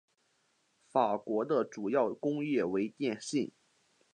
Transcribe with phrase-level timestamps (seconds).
[0.91, 3.51] 法国的主要工业为电信。